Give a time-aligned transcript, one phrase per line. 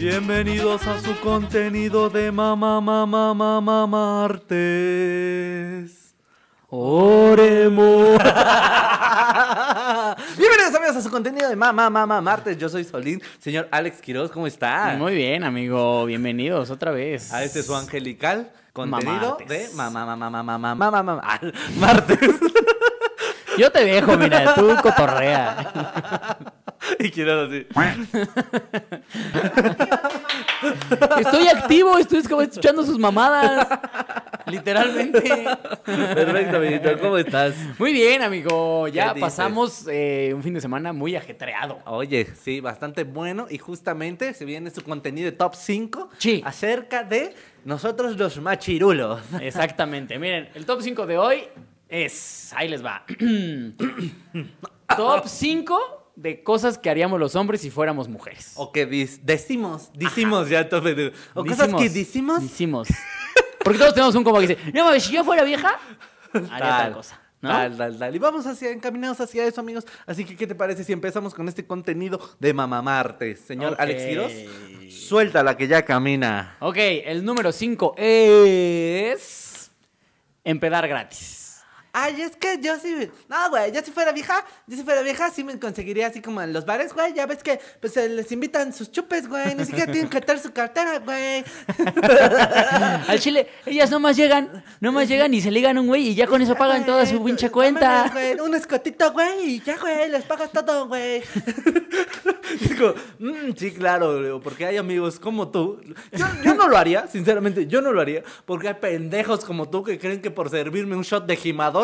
[0.00, 4.56] Bienvenidos a su contenido de mamá, mamá, mamá, martes.
[6.70, 8.18] Oremos.
[10.38, 12.56] Bienvenidos amigos a su contenido de mamá, mamá, martes.
[12.56, 13.20] Yo soy Solín.
[13.40, 14.94] Señor Alex Quiroz, ¿cómo está?
[14.96, 16.06] Muy bien, amigo.
[16.06, 17.30] Bienvenidos otra vez.
[17.34, 19.48] A este su angelical contenido Mamartes.
[19.48, 21.40] de mamá, mamá, mamá, mamá, mamá, mamá,
[21.76, 22.18] martes.
[23.58, 26.38] Yo te dejo, mira, tú cotorrea.
[26.98, 27.66] y quiero así.
[31.18, 33.66] Estoy activo, estoy como escuchando sus mamadas.
[34.46, 35.20] Literalmente.
[35.84, 36.98] Perfecto, amiguito.
[37.00, 37.54] ¿Cómo estás?
[37.78, 38.84] Muy bien, amigo.
[38.86, 41.78] ¿Qué Ya pasamos eh, un fin de semana muy ajetreado.
[41.86, 43.46] Oye, sí, bastante bueno.
[43.50, 46.42] Y justamente se viene su contenido de top 5 Sí.
[46.44, 49.20] acerca de nosotros los machirulos.
[49.40, 50.18] Exactamente.
[50.18, 51.44] Miren, el top 5 de hoy
[51.88, 52.52] es.
[52.56, 53.04] Ahí les va.
[54.96, 58.52] top 5 de cosas que haríamos los hombres si fuéramos mujeres.
[58.56, 60.82] O que decimos, decimos ya todo.
[60.82, 62.42] pero- O cosas que decimos.
[62.42, 62.88] Decimos.
[63.64, 65.78] Porque todos tenemos un como que dice, no mames, si yo fuera vieja,
[66.32, 67.20] haría tal, cosa.
[67.42, 67.48] ¿no?
[67.50, 68.14] Tal, tal, tal.
[68.14, 69.86] Y vamos hacia, encaminados hacia eso, amigos.
[70.06, 73.40] Así que, ¿qué te parece si empezamos con este contenido de Mamá Martes?
[73.40, 73.80] Señor Ok.
[73.80, 74.32] Alex Quiroz,
[74.90, 76.56] suelta la que ya camina.
[76.60, 79.70] Ok, el número 5 es.
[80.44, 81.39] Empedar gratis.
[81.92, 83.10] Ay, es que yo sí.
[83.28, 86.40] No, güey, yo si fuera vieja, yo si fuera vieja, sí me conseguiría así como
[86.42, 87.12] en los bares, güey.
[87.14, 89.54] Ya ves que pues se les invitan sus chupes, güey.
[89.54, 91.44] Ni siquiera tienen que traer su cartera, güey.
[93.08, 96.40] Al chile, ellas nomás llegan, nomás llegan y se ligan un güey y ya con
[96.42, 98.04] eso pagan toda su pinche No cuenta.
[98.06, 101.22] mames, güey, Un escotito, güey, y ya, güey, les pagas todo, güey.
[102.68, 105.80] Digo, "Mm, sí, claro, porque hay amigos como tú.
[106.12, 109.82] Yo, yo no lo haría, sinceramente, yo no lo haría, porque hay pendejos como tú
[109.84, 111.36] que creen que por servirme un shot de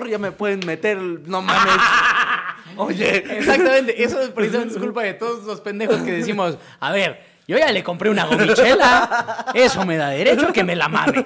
[0.06, 1.74] ya me pueden meter, no mames.
[2.76, 3.38] Oye.
[3.38, 7.58] Exactamente, eso es precisamente es culpa de todos los pendejos que decimos, a ver, yo
[7.58, 11.24] ya le compré una gomichela, eso me da derecho a que me la mame.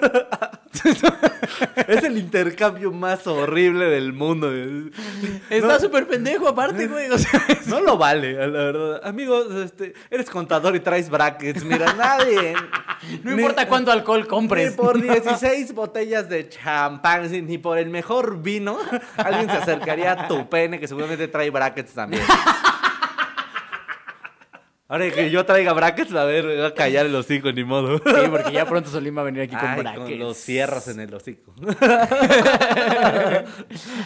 [1.87, 4.51] Es el intercambio más horrible del mundo.
[5.49, 7.09] Está súper pendejo aparte, güey.
[7.09, 9.01] o sea, No lo vale, la verdad.
[9.03, 11.63] Amigos, este, eres contador y traes brackets.
[11.63, 12.53] Mira, nadie.
[13.23, 14.71] no ni- importa cuánto alcohol compres.
[14.71, 18.77] Ni por 16 botellas de champán, ni por el mejor vino,
[19.17, 22.23] alguien se acercaría a tu pene que seguramente trae brackets también.
[24.91, 27.97] Ahora que yo traiga brackets, a ver, me voy a callar el hocico, ni modo.
[27.99, 30.03] Sí, porque ya pronto Solín va a venir aquí con Ay, brackets.
[30.09, 31.53] con los cierras en el hocico.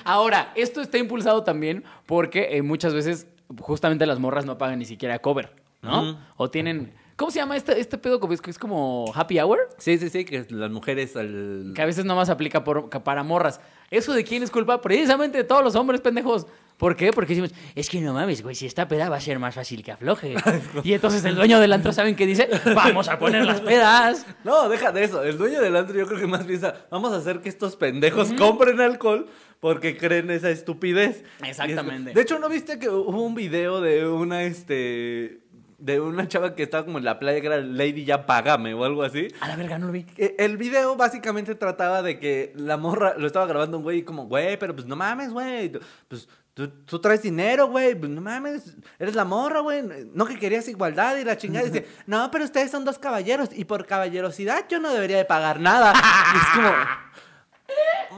[0.03, 3.25] Ahora, esto está impulsado también porque eh, muchas veces
[3.59, 5.51] justamente las morras no pagan ni siquiera cover,
[5.81, 6.17] ¿no?
[6.37, 6.93] O tienen...
[7.15, 8.19] ¿Cómo se llama este, este pedo?
[8.19, 9.69] que es como happy hour?
[9.77, 11.71] Sí, sí, sí, que las mujeres al...
[11.73, 13.61] Que a veces nomás aplica por- para morras.
[13.89, 14.81] ¿Eso de quién es culpa?
[14.81, 16.45] Precisamente de todos los hombres pendejos.
[16.77, 17.11] ¿Por qué?
[17.11, 19.81] Porque decimos, es que no mames, güey, si esta peda va a ser más fácil
[19.83, 20.35] que afloje.
[20.83, 22.49] y entonces el dueño del antro, ¿saben qué dice?
[22.75, 24.25] Vamos a poner las pedas.
[24.43, 25.23] No, deja de eso.
[25.23, 28.33] El dueño del antro yo creo que más piensa, vamos a hacer que estos pendejos
[28.33, 29.27] compren alcohol
[29.61, 31.23] porque creen esa estupidez.
[31.43, 32.09] Exactamente.
[32.11, 35.39] Es- De hecho, ¿no viste que hubo un video de una, este...
[35.77, 38.85] De una chava que estaba como en la playa que era Lady Ya Págame o
[38.85, 39.27] algo así.
[39.41, 40.05] A la verga, no lo vi.
[40.17, 44.03] Eh, El video básicamente trataba de que la morra lo estaba grabando un güey y
[44.03, 45.73] como, güey, pero pues no mames, güey.
[46.07, 47.93] Pues tú, tú traes dinero, güey.
[47.93, 49.83] Pues no mames, eres la morra, güey.
[50.13, 51.67] No que querías igualdad y la chingada.
[51.67, 55.25] Y dice, no, pero ustedes son dos caballeros y por caballerosidad yo no debería de
[55.25, 55.93] pagar nada.
[56.33, 56.73] Y es como,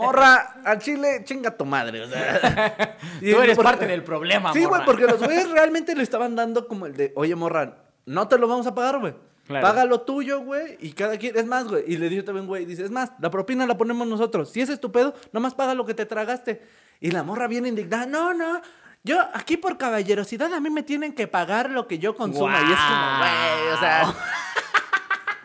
[0.06, 2.02] morra, al chile, chinga tu madre.
[2.02, 2.98] O sea.
[3.22, 6.68] Y Tú eres parte del problema, Sí, güey, porque los güeyes realmente le estaban dando
[6.68, 9.16] como el de, oye, morra, no te lo vamos a pagar, güey.
[9.48, 9.66] Claro.
[9.66, 11.84] Paga lo tuyo, güey, y cada quien, es más, güey.
[11.88, 14.52] Y le dijo también, güey, dice, es más, la propina la ponemos nosotros.
[14.52, 16.62] Si ese es tu pedo, nomás paga lo que te tragaste.
[17.00, 18.62] Y la morra viene indignada, no, no.
[19.04, 22.50] Yo, aquí por caballerosidad, a mí me tienen que pagar lo que yo consumo.
[22.50, 24.14] Y es como, güey, o sea.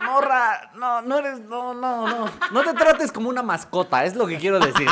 [0.05, 2.31] Morra, no, no eres, no, no, no.
[2.51, 4.89] No te trates como una mascota, es lo que quiero decir.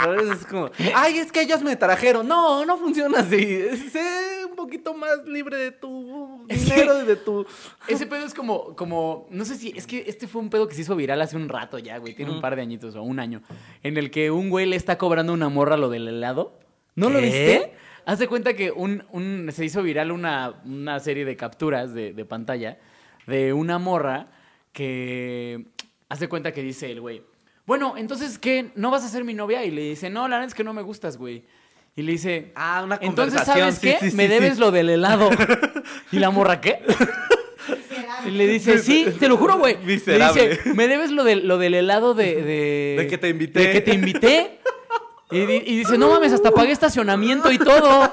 [0.00, 2.26] Pero es como, ay, es que ellos me trajeron.
[2.28, 3.60] No, no funciona así.
[3.90, 7.46] Sé un poquito más libre de tu dinero y de tu.
[7.86, 10.74] Ese pedo es como, como, no sé si, es que este fue un pedo que
[10.74, 13.18] se hizo viral hace un rato ya, güey, tiene un par de añitos o un
[13.20, 13.42] año,
[13.82, 16.58] en el que un güey le está cobrando a una morra lo del helado.
[16.94, 17.72] ¿No lo viste?
[18.06, 22.12] Haz de cuenta que un, un- se hizo viral una, una serie de capturas de,
[22.12, 22.78] de pantalla
[23.26, 24.28] de una morra
[24.72, 25.66] que,
[26.08, 27.22] haz de cuenta que dice el güey,
[27.68, 28.70] bueno, entonces, ¿qué?
[28.76, 29.62] ¿No vas a ser mi novia?
[29.62, 31.44] Y le dice, no, la verdad es que no me gustas, güey.
[31.96, 33.58] Y le dice, Ah, una entonces, conversación.
[33.58, 34.10] ¿sabes sí, qué?
[34.10, 35.28] sí, me sí, debes lo del helado.
[36.10, 36.80] y la morra, ¿qué?
[38.24, 39.76] Y le dice, sí, te lo juro, güey.
[39.84, 42.96] Le dice, me debes lo del, lo del helado de, de...
[43.00, 43.60] De que te invité.
[43.60, 44.60] De que te invité.
[45.30, 48.10] Y, y dice, no mames, hasta pagué estacionamiento y todo.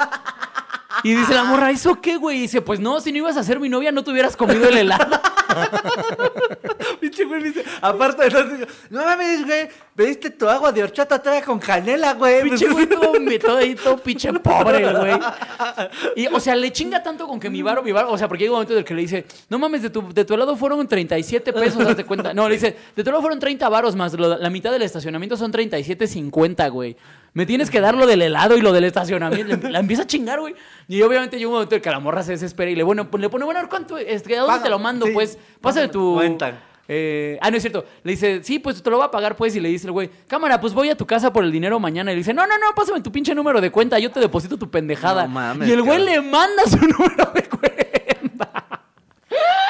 [1.04, 2.40] Y dice la morra, ¿eso qué, güey?
[2.40, 4.68] Y dice, pues no, si no ibas a ser mi novia, no te hubieras comido
[4.68, 5.18] el helado.
[7.16, 11.18] Pinche güey me dice, aparte de digo, no mames, güey, pediste tu agua de horchata
[11.20, 12.44] todavía con canela, güey.
[12.44, 15.14] Pinche güey todo, ahí, todo pinche pobre, güey.
[16.16, 18.44] Y, o sea, le chinga tanto con que mi varo, mi varo, o sea, porque
[18.44, 20.56] llega un momento en el que le dice, no mames, de tu, de tu lado
[20.58, 22.34] fueron 37 pesos, hazte cuenta.
[22.34, 25.38] No, le dice, de tu lado fueron 30 varos más, lo- la mitad del estacionamiento
[25.38, 26.98] son 37.50, güey.
[27.34, 29.70] Me tienes que dar lo del helado y lo del estacionamiento.
[29.70, 30.56] La empieza a chingar, güey.
[30.88, 33.10] Y obviamente llega un momento en el que la morra se desespera y le, bueno,
[33.12, 33.96] pues, le pone, bueno, a ver, ¿cuánto?
[33.96, 35.06] ¿A dónde Paga, te lo mando?
[35.06, 36.00] sí, pues, pásame págame tu...
[36.00, 36.62] tu cuenta.
[36.88, 37.84] Eh, ah, no es cierto.
[38.04, 39.56] Le dice, sí, pues te lo voy a pagar, pues.
[39.56, 42.12] Y le dice el güey, cámara, pues voy a tu casa por el dinero mañana.
[42.12, 44.58] Y le dice, no, no, no, pásame tu pinche número de cuenta, yo te deposito
[44.58, 45.24] tu pendejada.
[45.24, 48.80] No mames, y el güey le manda su número de cuenta.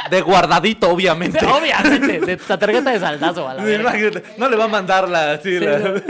[0.10, 1.44] De guardadito, obviamente.
[1.46, 3.90] Obviamente, de la tarjeta de saldazo a la Sí, verga.
[3.98, 6.04] imagínate, No le va a mandar la, Sí, la-.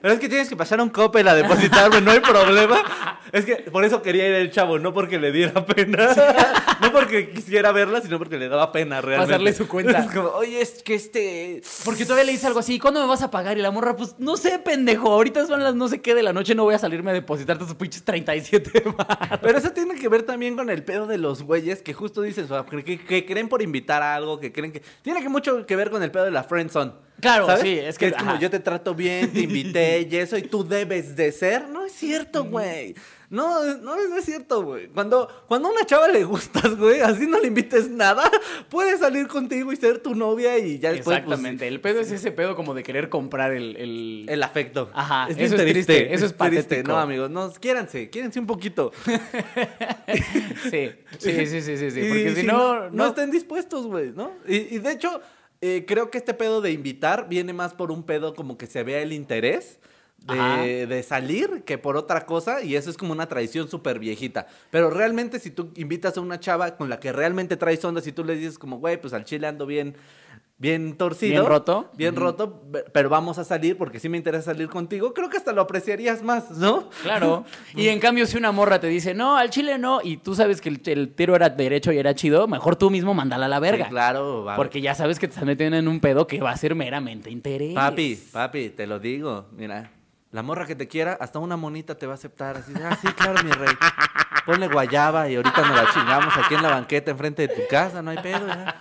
[0.00, 2.82] Pero es que tienes que pasar un copel a depositarme, no hay problema.
[3.32, 6.08] Es que por eso quería ir el chavo, no porque le diera pena.
[6.80, 9.32] No porque quisiera verla, sino porque le daba pena realmente.
[9.32, 9.98] Pasarle su cuenta.
[9.98, 11.60] Es como, oye, es que este...
[11.84, 13.58] Porque todavía le dice algo así, ¿cuándo me vas a pagar?
[13.58, 16.32] Y la morra, pues, no sé, pendejo, ahorita son las no sé qué de la
[16.32, 19.40] noche, no voy a salirme a depositarte tus pinches 37 baros.
[19.42, 22.44] Pero eso tiene que ver también con el pedo de los güeyes que justo dicen,
[22.44, 24.82] o sea, que, que creen por invitar a algo, que creen que...
[25.02, 26.92] Tiene que mucho que ver con el pedo de la friendzone.
[27.20, 27.62] Claro, ¿sabes?
[27.62, 30.42] sí, es que que, es como yo te trato bien, te invité y eso, y
[30.42, 31.68] tú debes de ser.
[31.68, 32.94] No es cierto, güey.
[33.30, 34.86] No, no, no es cierto, güey.
[34.88, 38.30] Cuando, cuando a una chava le gustas, güey, así no le invites nada,
[38.70, 41.04] puede salir contigo y ser tu novia y ya después.
[41.04, 43.76] pues, Exactamente, el pedo es ese pedo como de querer comprar el...
[43.76, 44.88] el- el afecto.
[44.94, 46.88] Ajá, bien eso es triste, eso es patético.
[46.88, 48.92] No, amigos, no, quiéranse, quiérense un poquito.
[50.70, 54.32] Sí, sí, sí, sí, sí, sí, Y porque si no, no, estén dispuestos, güey, ¿no?
[54.46, 55.20] Y, y de hecho,
[55.60, 58.82] eh, creo que este pedo de invitar viene más por un pedo como que se
[58.82, 59.78] vea el interés
[60.18, 64.46] de, de salir que por otra cosa y eso es como una tradición súper viejita.
[64.70, 68.12] Pero realmente si tú invitas a una chava con la que realmente traes ondas y
[68.12, 69.96] tú le dices como, güey, pues al chile ando bien...
[70.60, 71.34] Bien torcido.
[71.34, 71.90] Bien roto.
[71.94, 75.14] Bien roto, pe- pero vamos a salir porque sí me interesa salir contigo.
[75.14, 76.90] Creo que hasta lo apreciarías más, ¿no?
[77.02, 77.44] Claro.
[77.76, 80.60] Y en cambio, si una morra te dice, no, al chile no, y tú sabes
[80.60, 83.60] que el, el tiro era derecho y era chido, mejor tú mismo mandala a la
[83.60, 83.84] verga.
[83.84, 84.56] Sí, claro, va.
[84.56, 87.30] Porque ya sabes que te están metiendo en un pedo que va a ser meramente
[87.30, 87.74] interés.
[87.74, 89.46] Papi, papi, te lo digo.
[89.52, 89.92] Mira,
[90.32, 92.56] la morra que te quiera, hasta una monita te va a aceptar.
[92.56, 93.74] Así, ah, sí, claro, mi rey.
[94.44, 98.02] Ponle guayaba y ahorita nos la chingamos aquí en la banqueta enfrente de tu casa,
[98.02, 98.44] no hay pedo.
[98.48, 98.74] ya.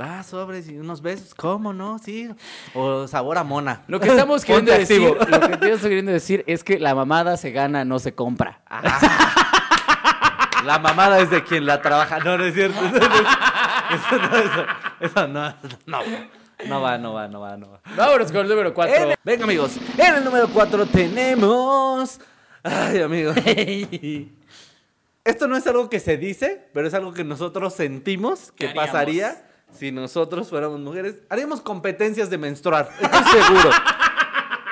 [0.00, 1.98] Va, sobres y unos besos, ¿cómo no?
[2.00, 2.28] Sí.
[2.74, 3.82] O sabor a mona.
[3.86, 7.52] Lo que estamos queriendo decir, lo que estamos queriendo decir es que la mamada se
[7.52, 8.60] gana, no se compra.
[10.64, 12.18] La mamada es de quien la trabaja.
[12.20, 12.78] No, no es cierto.
[12.84, 14.66] Eso no, eso,
[15.00, 15.54] eso no,
[15.86, 15.98] no,
[16.66, 17.80] no va, no va, no va, no va.
[17.96, 18.96] Vámonos con el número 4.
[19.10, 19.76] En- venga, amigos.
[19.98, 22.18] En el número 4 tenemos.
[22.62, 23.36] Ay, amigos.
[25.24, 29.42] Esto no es algo que se dice, pero es algo que nosotros sentimos que pasaría
[29.78, 31.16] si nosotros fuéramos mujeres.
[31.28, 32.88] Haríamos competencias de menstruar.
[33.00, 33.70] Estoy seguro.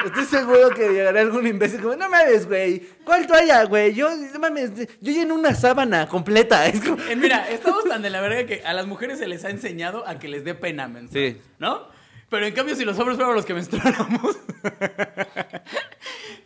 [0.05, 2.81] Estoy seguro que llegaría algún imbécil como, no mames, güey.
[3.05, 3.95] ¿Cuál toalla, güey?
[3.95, 6.67] Yo, no mames, yo lleno una sábana completa.
[6.67, 9.45] Es como- Eh, Mira, estamos tan de la verga que a las mujeres se les
[9.45, 11.25] ha enseñado a que les dé pena menstruar.
[11.35, 11.41] Sí.
[11.61, 11.87] ¿No?
[12.33, 14.39] Pero en cambio, si los hombres fueran los que menstruáramos,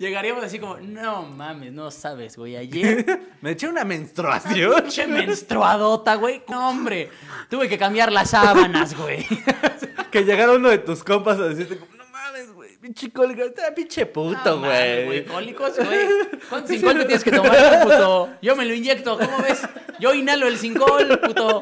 [0.01, 2.57] llegaríamos así como, no mames, no sabes, güey.
[2.57, 4.83] Ayer, Me eché una menstruación.
[4.83, 6.43] pinche menstruadota, güey.
[6.49, 7.09] No, hombre.
[7.49, 9.25] Tuve que cambiar las sábanas, güey.
[10.11, 13.73] Que llegara uno de tus compas a decirte, como, no mames, güey, pinche cólico, está
[13.75, 15.25] pinche puto, No güey.
[15.25, 16.09] Cólicos, güey.
[16.49, 18.31] ¿Cuánto cincol te tienes que tomar, puto?
[18.43, 19.61] Yo me lo inyecto, ¿cómo ves?
[20.01, 21.61] Yo inhalo el cincol, puto.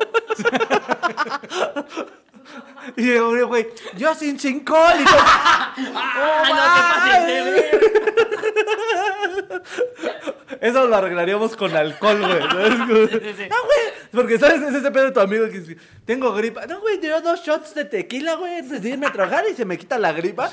[2.97, 5.11] Y llegó un güey, yo sin sin cólico.
[5.17, 5.75] Ah,
[6.49, 7.65] no te pases de ver.
[10.61, 12.41] Eso lo arreglaríamos con alcohol, güey.
[12.41, 12.61] ¿no?
[12.61, 13.49] Es como- Sí, sí.
[13.49, 13.95] No, güey.
[14.13, 14.63] Porque, ¿sabes?
[14.63, 16.67] Es ese pedo de tu amigo que dice, tengo gripa.
[16.67, 19.65] No, güey, dio dos shots de tequila, güey, antes de irme a trabajar y se
[19.65, 20.53] me quita la gripa.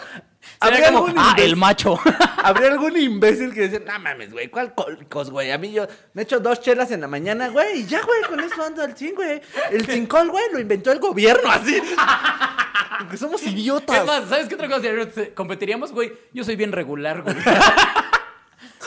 [0.64, 2.00] Sería como, ah, imbécil- el macho.
[2.44, 5.52] Habría algún imbécil que dice, no mames, güey, ¿cuál cólicos, güey?
[5.52, 8.40] A mí yo me echo dos chelas en la mañana, güey, y ya, güey, con
[8.40, 9.42] eso ando al 100, güey.
[9.70, 11.80] El cincol, güey, lo inventó el gobierno, así.
[13.00, 14.00] Porque somos idiotas.
[14.00, 14.88] Es más, ¿sabes qué otra cosa
[15.36, 16.14] competiríamos, güey?
[16.34, 17.36] Yo soy bien regular, güey.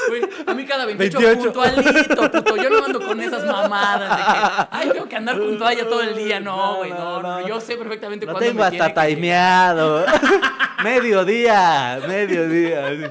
[0.08, 1.52] Güey, a mí cada 28, 28.
[1.52, 2.56] puntualito, puto.
[2.56, 6.00] Yo no ando con esas mamadas de que, ay, tengo que andar con toalla todo
[6.02, 6.40] el día.
[6.40, 7.48] No, No, güey, no, no, no, no.
[7.48, 10.04] Yo sé perfectamente Lo cuándo tengo me hasta tiene que- timeado.
[10.84, 12.86] mediodía, mediodía.
[12.88, 13.04] así.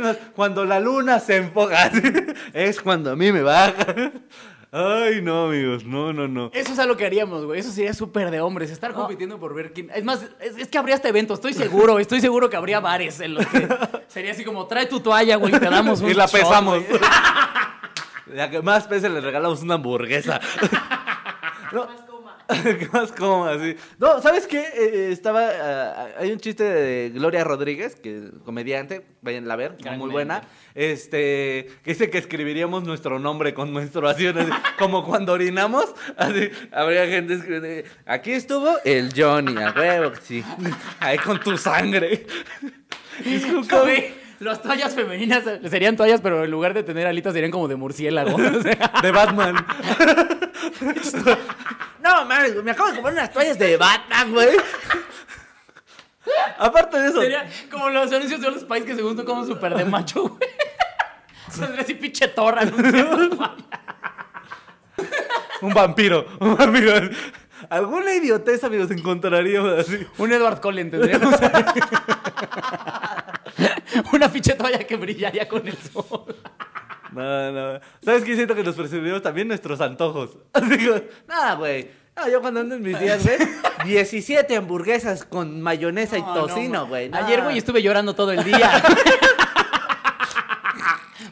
[0.00, 2.00] Más, cuando la luna se enfoca, así,
[2.54, 3.74] es cuando a mí me baja.
[4.70, 6.50] Ay, no, amigos, no, no, no.
[6.52, 7.60] Eso es algo que haríamos, güey.
[7.60, 8.70] Eso sería súper de hombres.
[8.70, 9.90] Estar compitiendo por ver quién.
[9.94, 11.32] Es más, es, es que habría este evento.
[11.32, 13.66] Estoy seguro, estoy seguro que habría bares en los que
[14.08, 16.86] sería así como: trae tu toalla, güey, y te damos un Y la shot, pesamos.
[16.86, 17.00] güey.
[18.26, 20.38] La que más pese le regalamos una hamburguesa.
[21.70, 21.86] No,
[22.62, 23.76] ¿Qué más como así?
[23.98, 24.58] No, ¿sabes qué?
[24.60, 25.48] Eh, eh, estaba.
[25.50, 30.40] ah, hay un chiste de Gloria Rodríguez, que comediante, vayan a ver, Gran muy buena.
[30.74, 37.06] Este, que dice que escribiríamos nuestro nombre con menstruación, así, como cuando orinamos, así, habría
[37.06, 40.44] gente escribiendo, aquí estuvo el Johnny, a huevo, que sí,
[41.00, 42.26] ahí con tu sangre.
[43.24, 43.64] Es como-
[44.40, 48.36] Las toallas femeninas serían toallas, pero en lugar de tener alitas serían como de murciélago.
[48.58, 49.66] O sea, de Batman.
[52.02, 54.56] no, mames, me acabo de comprar unas toallas de Batman, güey.
[56.58, 59.74] Aparte de eso, sería como los anuncios de los países que según son como súper
[59.74, 60.50] de macho, güey.
[61.50, 62.62] Saldría así pinche torra
[65.60, 66.92] un vampiro, un vampiro.
[67.70, 70.06] Alguna idiotez, amigos, encontraríamos así.
[70.18, 71.34] Un Edward Cullen tendríamos.
[74.12, 76.36] Una pinche toalla que brillaría con el sol.
[77.10, 77.80] No, no.
[78.04, 78.34] ¿Sabes qué?
[78.36, 80.36] Siento que nos percibimos también nuestros antojos.
[80.52, 81.90] Así que, nada, güey.
[82.14, 83.38] No, yo cuando ando en mis días, güey,
[83.86, 87.08] 17 hamburguesas con mayonesa y No, no, tocino, güey.
[87.08, 87.16] no.
[87.16, 88.82] Ayer, güey, estuve llorando todo el día.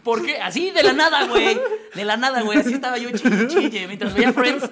[0.03, 0.39] ¿Por qué?
[0.41, 1.61] Así, de la nada, güey.
[1.95, 2.59] De la nada, güey.
[2.59, 4.71] Así estaba yo chille, chille mientras veía Friends.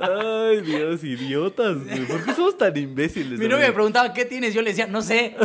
[0.00, 2.04] Ay, Dios, idiotas, güey.
[2.06, 3.38] ¿Por qué somos tan imbéciles?
[3.38, 4.54] Mi novia me preguntaba, ¿qué tienes?
[4.54, 5.36] Yo le decía, no sé.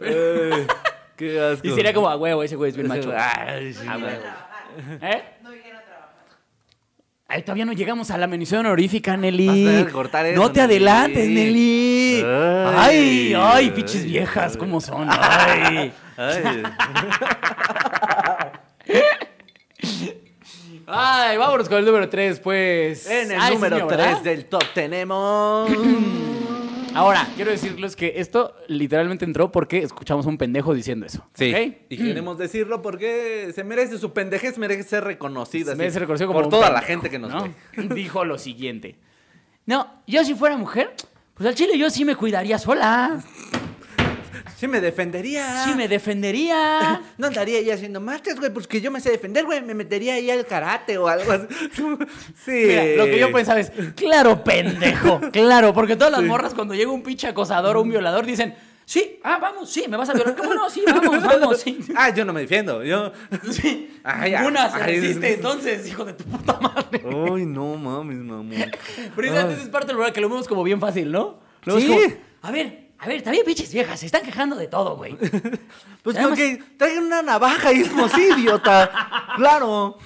[0.00, 0.66] Ay,
[1.16, 1.66] qué asco.
[1.66, 3.12] Y sería como, a huevo, ese güey es bien macho.
[3.16, 4.06] Ay, sí, A no.
[4.06, 4.22] huevo.
[5.02, 5.22] ¿Eh?
[7.28, 9.46] Ay, todavía no llegamos a la mención honorífica, Nelly.
[9.46, 10.74] Vas a tener que cortar eso, no te Nelly.
[10.74, 12.22] adelantes, Nelly.
[12.24, 14.58] Ay, Ay, ay, pinches viejas, ay.
[14.58, 15.08] ¿cómo son?
[15.10, 15.92] Ay.
[16.16, 16.62] Ay.
[20.86, 23.10] Ay, vámonos con el número 3, pues.
[23.10, 24.20] En el número mío, ¿verdad?
[24.22, 25.68] 3 del top tenemos.
[26.94, 31.26] Ahora, quiero decirles que esto literalmente entró porque escuchamos a un pendejo diciendo eso.
[31.32, 31.42] ¿ok?
[31.90, 35.72] Y queremos decirlo porque se merece su pendejez, merece ser reconocida.
[35.72, 37.42] Se merece ser reconocido como por un toda la pendejo, gente que nos ¿no?
[37.76, 37.94] ve.
[37.94, 38.96] Dijo lo siguiente.
[39.66, 40.94] No, yo si fuera mujer,
[41.34, 43.22] pues al chile yo sí me cuidaría sola.
[44.56, 45.64] Sí me defendería.
[45.64, 47.00] Sí me defendería.
[47.18, 49.60] No andaría ahí haciendo marchas, güey, pues que yo me sé defender, güey.
[49.62, 51.46] Me metería ahí al karate o algo así.
[52.44, 52.50] Sí.
[52.66, 56.26] Mira, lo que yo pensaba es, claro, pendejo, claro, porque todas las Sí.
[56.26, 59.96] morras cuando llega un pinche acosador o un violador dicen, sí, ah, vamos, sí, me
[59.96, 60.34] vas a violar.
[60.36, 60.68] ¿Cómo no?
[60.70, 61.78] Sí, vamos, vamos, sí.
[61.94, 62.82] Ah, yo no me defiendo.
[62.84, 63.12] Yo.
[63.50, 65.32] Sí, Ay, ninguna se ay, resiste, ay.
[65.34, 67.02] entonces, hijo de tu puta madre.
[67.04, 68.52] Uy, no mames, mamón.
[68.52, 68.70] Ay.
[69.24, 71.40] esa es parte del programa que lo vemos como bien fácil, ¿no?
[71.64, 71.86] Lo Sí.
[71.88, 72.00] como,
[72.42, 75.16] a ver, a ver, también pinches viejas, se están quejando de todo, güey.
[76.02, 77.82] Pues Además- porque traigan una navaja y
[78.38, 78.90] idiota.
[79.36, 79.98] Claro.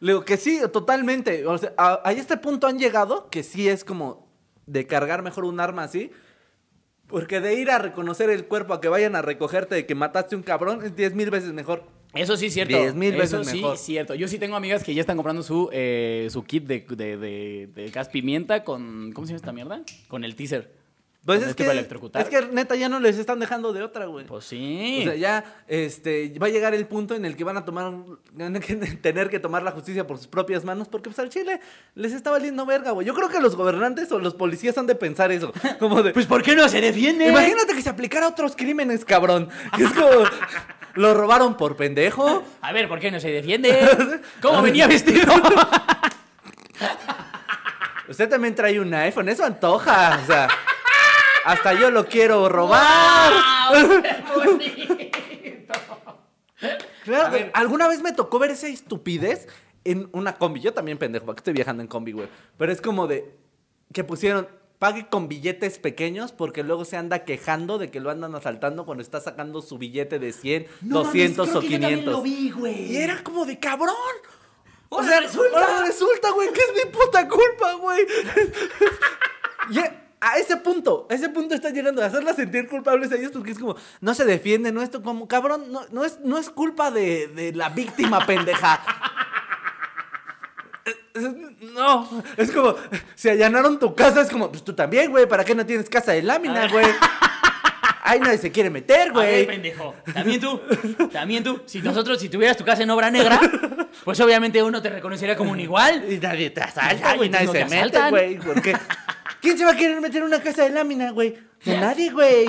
[0.00, 1.44] Le digo que sí, totalmente.
[1.46, 4.28] O sea, a, a este punto han llegado que sí es como
[4.66, 6.10] de cargar mejor un arma así.
[7.08, 10.36] Porque de ir a reconocer el cuerpo a que vayan a recogerte de que mataste
[10.36, 11.84] un cabrón es diez mil veces mejor.
[12.14, 12.76] Eso sí es cierto.
[12.76, 13.74] Diez mil veces Eso sí mejor.
[13.74, 14.14] es cierto.
[14.14, 17.66] Yo sí tengo amigas que ya están comprando su, eh, su kit de, de, de-
[17.74, 19.10] de gas pimienta con...
[19.12, 19.82] ¿Cómo se llama esta mierda?
[20.08, 20.72] Con el teaser.
[21.24, 21.64] Pues es que,
[22.18, 24.26] es que neta ya no les están dejando de otra, güey.
[24.26, 24.98] Pues sí.
[25.00, 27.94] O sea, ya este, va a llegar el punto en el que van a tomar,
[28.32, 28.60] van a
[29.00, 31.60] tener que tomar la justicia por sus propias manos, porque pues al Chile
[31.94, 33.06] les está valiendo verga, güey.
[33.06, 35.50] Yo creo que los gobernantes o los policías han de pensar eso.
[35.78, 37.28] Como de, Pues ¿por qué no se defiende?
[37.28, 39.48] imagínate que se aplicara a otros crímenes, cabrón.
[39.78, 40.08] Es como,
[40.94, 42.44] lo robaron por pendejo.
[42.60, 43.78] A ver, ¿por qué no se defiende?
[44.42, 45.32] ¿Cómo venía vestido?
[48.08, 50.20] Usted también trae un iPhone, eso antoja.
[50.22, 50.48] O sea,
[51.44, 53.32] hasta yo lo quiero robar.
[53.72, 54.02] ¡Wow!
[54.02, 54.94] ¡Qué bonito!
[57.04, 57.50] Claro, ver.
[57.52, 59.46] alguna vez me tocó ver esa estupidez
[59.84, 60.60] en una combi.
[60.60, 62.28] Yo también, pendejo, porque estoy viajando en combi, güey.
[62.56, 63.36] Pero es como de
[63.92, 64.48] que pusieron,
[64.78, 69.02] pague con billetes pequeños porque luego se anda quejando de que lo andan asaltando cuando
[69.02, 72.04] está sacando su billete de 100, 200 o 500.
[72.12, 72.92] lo vi, güey.
[72.92, 73.94] Y era como de cabrón.
[74.88, 75.58] O sea, resulta.
[75.58, 78.06] ahora resulta, güey, que es mi puta culpa, güey.
[79.70, 79.78] y
[80.26, 83.50] a ese punto, a ese punto está llegando a hacerla sentir culpables a ellos porque
[83.50, 86.90] es como, no se defiende, no esto como, cabrón, no, no es, no es culpa
[86.90, 88.80] de, de la víctima, pendeja.
[91.74, 92.74] No, es como,
[93.14, 96.12] si allanaron tu casa, es como, pues tú también, güey, ¿para qué no tienes casa
[96.12, 96.86] de lámina, güey?
[98.02, 99.46] Ay, nadie se quiere meter, A ver, güey.
[99.46, 99.94] pendejo.
[100.12, 100.60] También tú.
[101.12, 101.62] También tú.
[101.66, 103.40] Si nosotros, si tuvieras tu casa en obra negra,
[104.04, 106.04] pues obviamente uno te reconocería como un igual.
[106.12, 107.30] Y nadie te asalta, güey.
[107.30, 108.38] Nadie no se te mete, güey.
[108.38, 108.76] ¿Por qué?
[109.44, 111.34] ¿Quién se va a querer meter en una casa de lámina, güey?
[111.66, 112.46] De nadie, güey.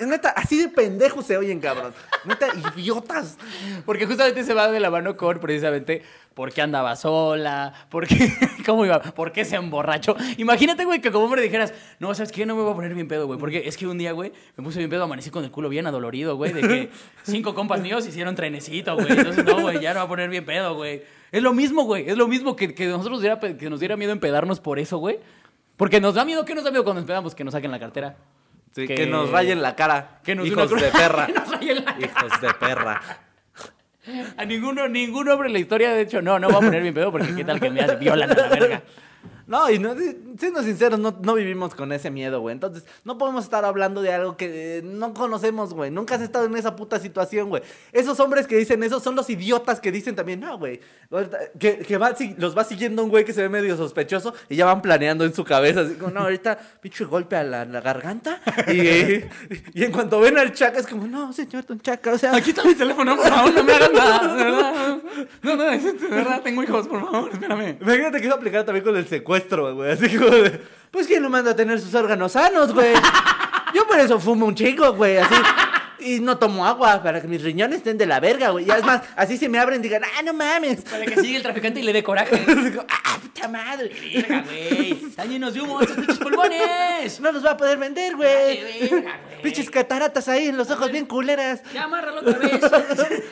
[0.00, 1.94] Neta, así de pendejos se oyen, cabrón.
[2.24, 3.38] Neta, idiotas.
[3.86, 6.02] Porque justamente se va de la mano con precisamente
[6.34, 8.32] por qué andaba sola, por qué,
[8.66, 10.16] cómo iba, por qué se emborrachó.
[10.38, 12.46] Imagínate, güey, que como hombre dijeras, no, ¿sabes qué?
[12.46, 13.38] No me voy a poner bien pedo, güey.
[13.38, 15.86] Porque es que un día, güey, me puse bien pedo, amanecí con el culo bien
[15.86, 16.90] adolorido, güey, de que
[17.22, 19.12] cinco compas míos hicieron trenecito, güey.
[19.12, 21.04] Entonces, no, güey, ya no va a poner bien pedo, güey.
[21.30, 22.08] Es lo mismo, güey.
[22.10, 25.20] Es lo mismo que, que nosotros diera, que nos diera miedo empedarnos por eso, güey.
[25.80, 27.34] Porque nos da miedo, ¿qué nos da miedo cuando nos empedamos?
[27.34, 28.14] Que nos saquen la cartera.
[28.72, 29.06] Sí, que...
[29.06, 30.20] nos rayen la cara.
[30.22, 31.26] Que nos Hijos una de perra.
[31.26, 31.98] que nos rayen la cara.
[32.06, 33.00] Hijos de perra.
[34.36, 36.92] A ninguno, ningún hombre en la historia, de hecho, no, no voy a poner bien
[36.92, 38.82] pedo porque qué tal que me violan a la verga.
[39.50, 39.94] No, y no,
[40.38, 42.54] siendo sinceros, no, no vivimos con ese miedo, güey.
[42.54, 45.90] Entonces, no podemos estar hablando de algo que eh, no conocemos, güey.
[45.90, 47.62] Nunca has estado en esa puta situación, güey.
[47.92, 50.80] Esos hombres que dicen eso son los idiotas que dicen también, no, güey.
[51.58, 54.54] Que, que va, si- los va siguiendo un güey que se ve medio sospechoso y
[54.54, 57.80] ya van planeando en su cabeza, así como, no, ahorita, pinche golpe a la, la
[57.80, 58.40] garganta.
[58.68, 59.24] Y,
[59.74, 62.36] y en cuanto ven al chaca, es como, no, señor Don Chaca, o sea.
[62.36, 64.96] Aquí está mi teléfono, por favor, no me hagas nada, de verdad.
[65.42, 67.76] No, no, es- de verdad, tengo hijos, por favor, espérame.
[67.80, 69.92] Imagínate que a aplicar también con el secuestro, güey.
[69.92, 72.94] Así como de, pues ¿quién lo manda a tener sus órganos sanos, güey?
[73.74, 75.34] Yo por eso fumo un chingo, güey, así.
[76.00, 78.64] Y no tomo agua para que mis riñones estén de la verga, güey.
[78.64, 80.80] Ya es más, así se me abren y digan, ah, no mames.
[80.80, 82.36] Para que siga el traficante y le dé coraje.
[82.64, 83.90] Digo, ah, puta madre.
[84.14, 84.92] Verga, güey.
[84.92, 87.20] Están llenos de humo estos pinches pulmones.
[87.20, 89.04] No los va a poder vender, güey.
[89.42, 91.62] Pinches cataratas ahí en los ojos bien culeras.
[91.74, 92.60] Ya amárralo otra vez.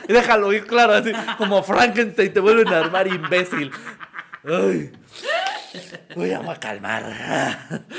[0.07, 3.71] Y déjalo ir claro, así como Frankenstein te vuelven a armar imbécil.
[4.43, 4.91] Ay.
[6.15, 7.05] Voy a calmar.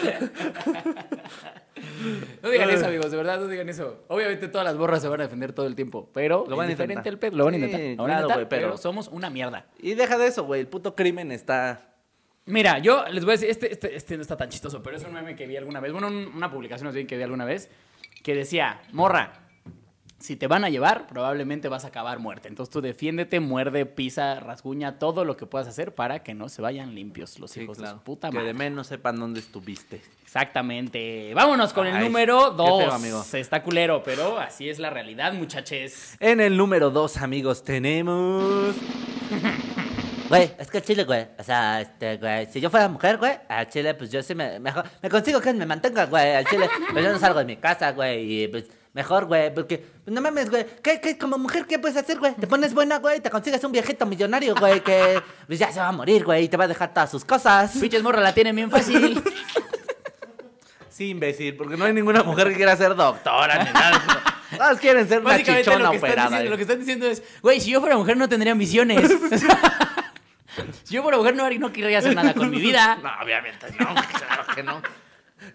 [2.43, 4.05] No digan eso, amigos, de verdad, no digan eso.
[4.09, 6.73] Obviamente todas las borras se van a defender todo el tiempo, pero Lo van a
[6.73, 7.07] intentar.
[7.09, 7.37] el pedo.
[7.37, 9.31] Lo van a Sí, intentar, lo van a claro, intentar, güey, pero- pero somos una
[9.31, 9.67] mierda.
[9.79, 10.61] Y deja de eso, güey.
[10.61, 11.95] El puto crimen está.
[12.47, 15.05] Mira, yo les voy a decir, este, este, este no está tan chistoso, pero es
[15.05, 17.45] un meme que vi alguna vez, bueno, un- una publicación más bien que vi alguna
[17.45, 17.71] vez,
[18.23, 19.40] que decía, morra,
[20.21, 22.47] si te van a llevar, probablemente vas a acabar muerta.
[22.47, 26.61] Entonces tú defiéndete, muerde, pisa, rasguña, todo lo que puedas hacer para que no se
[26.61, 28.49] vayan limpios los hijos de su puta que madre.
[28.49, 30.03] de menos sepan dónde estuviste.
[30.23, 31.33] Exactamente.
[31.35, 32.83] Vámonos con el número qué 2.
[32.83, 33.25] feo, amigo.
[33.33, 36.17] Está culero, pero así es la realidad, muchaches.
[36.21, 38.75] En el número dos, amigos, tenemos.
[40.29, 41.27] Güey, es que el chile, güey.
[41.41, 44.61] O sea, este, güey, si yo fuera mujer, güey, al chile, pues yo sí me,
[44.61, 46.69] mejor, me consigo que me mantenga, güey, al chile.
[46.93, 50.21] Pues yo no salgo de mi casa, güey, y pues mejor, güey, porque, pues no
[50.21, 50.67] mames, güey.
[50.83, 52.35] ¿Qué, qué, como mujer, qué puedes hacer, güey?
[52.35, 55.89] Te pones buena, güey, te consigues un viejito millonario, güey, que pues ya se va
[55.89, 57.73] a morir, güey, y te va a dejar todas sus cosas.
[57.81, 59.23] Pinches morra la tienen bien fácil.
[60.89, 64.03] Sí, imbécil, porque no hay ninguna mujer que quiera ser doctora ni nada.
[64.55, 66.29] Todas quieren ser una Básicamente chichona lo que, están operada.
[66.29, 69.11] diciendo, lo que están diciendo es, güey, si yo fuera mujer no tendría ambiciones.
[70.83, 72.99] si yo fuera mujer no, haría- no querría hacer nada con mi vida.
[73.03, 74.83] No, obviamente no, claro que no.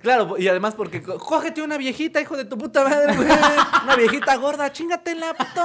[0.06, 3.28] Claro, y además porque cógete una viejita, hijo de tu puta madre, güey.
[3.84, 5.62] Una viejita gorda, chingatela, puto.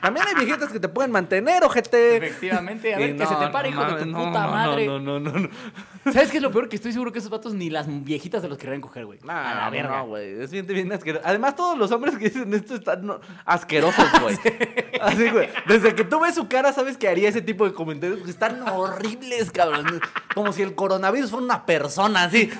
[0.00, 2.18] También hay viejitas que te pueden mantener, ojete.
[2.18, 4.86] Efectivamente, a ver, que se te pare, hijo de tu no, puta madre.
[4.86, 5.48] No, no, no, no.
[6.04, 6.68] ¿Sabes qué es lo peor?
[6.68, 9.18] Que estoy seguro que esos vatos ni las viejitas se los querrían coger, güey.
[9.26, 9.98] a la verga.
[9.98, 10.40] no, güey.
[10.40, 11.26] Es bien, bien asqueroso.
[11.26, 13.10] Además, todos los hombres que dicen esto están
[13.44, 14.38] asquerosos, güey.
[15.00, 15.48] Así, güey.
[15.66, 18.20] Desde que tú ves su cara, sabes que haría ese tipo de comentarios.
[18.28, 20.00] Están horribles, cabrón.
[20.32, 22.52] Como si el coronavirus fuera una persona, así.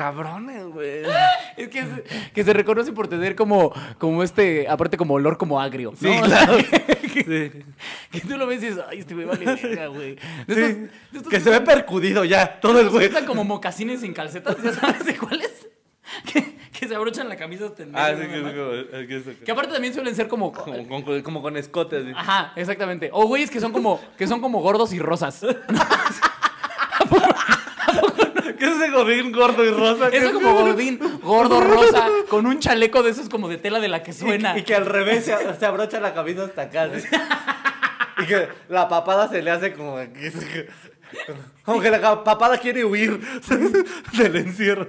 [0.00, 1.02] Cabrones, güey.
[1.56, 5.60] Es que, se- que se reconoce por tener como, como este, aparte como olor como
[5.60, 5.92] agrio.
[5.96, 6.26] Sí, ¿no?
[6.26, 6.56] Sea, claro.
[7.12, 7.62] que, Sí.
[8.10, 10.16] que tú lo ves y dices, ay, este güey vale verga, güey.
[10.48, 13.08] Sí, de estos que se ve percudido ya, todo el que güey.
[13.08, 15.68] usan como mocasines sin calcetas, ¿ya sabes de cuáles?
[16.32, 19.16] Que, que se abrochan la camisa hasta el Ah, sí, ¿no, que es como- que
[19.32, 20.50] es- Que aparte también suelen ser como...
[20.50, 22.12] como, como, con- como con escote, así.
[22.16, 23.10] Ajá, exactamente.
[23.12, 25.44] O güeyes que son como, que son como gordos y rosas.
[28.60, 30.08] ¿Qué es ese gordín gordo y rosa?
[30.08, 33.88] Eso que- como gordín, gordo, rosa, con un chaleco de esos como de tela de
[33.88, 34.56] la que suena.
[34.56, 36.88] Y, y que al revés se, se abrocha la camisa hasta acá.
[38.22, 39.98] Y que la papada se le hace como.
[41.64, 43.18] Como que la papada quiere huir
[44.12, 44.88] del encierro.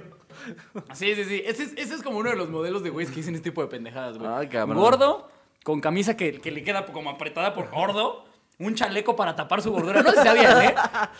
[0.92, 1.42] Sí, sí, sí.
[1.44, 3.62] Ese es, ese es como uno de los modelos de güeyes que dicen este tipo
[3.62, 4.30] de pendejadas, güey.
[4.30, 4.76] Ay, cabrón.
[4.78, 5.30] Gordo,
[5.64, 8.24] con camisa que, que le queda como apretada por gordo.
[8.62, 10.02] Un chaleco para tapar su gordura.
[10.02, 10.74] No sé si sabían, ¿eh?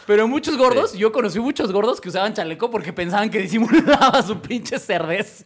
[0.07, 4.41] Pero muchos gordos, yo conocí muchos gordos que usaban chaleco porque pensaban que disimulaba su
[4.41, 5.45] pinche cerdez.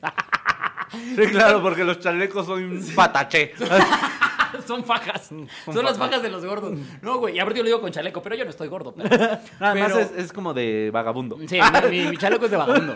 [0.93, 3.55] Sí, claro, porque los chalecos son un pataché.
[4.67, 5.27] Son fajas.
[5.27, 6.09] Son, Son las fajas.
[6.11, 6.75] fajas de los gordos.
[7.03, 7.37] No, güey.
[7.37, 8.95] Y aparte yo lo digo con chaleco, pero yo no estoy gordo.
[8.95, 9.09] pero-
[9.61, 11.39] Nada más pero- es, es como de vagabundo.
[11.47, 11.59] Sí,
[11.91, 12.95] mi, chaleco es de vagabundo.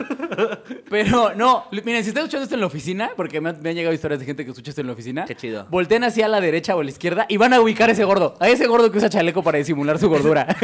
[0.89, 3.75] Pero no, miren, si están escuchando esto en la oficina, porque me han, me han
[3.77, 5.25] llegado historias de gente que escucha esto en la oficina.
[5.25, 5.67] Qué chido.
[5.71, 8.37] Volteen hacia la derecha o a la izquierda y van a ubicar a ese gordo.
[8.41, 10.47] A ese gordo que usa chaleco para disimular su gordura.